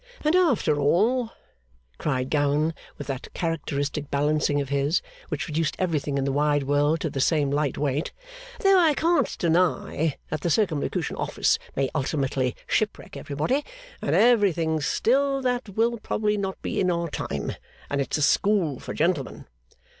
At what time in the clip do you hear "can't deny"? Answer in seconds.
8.95-10.17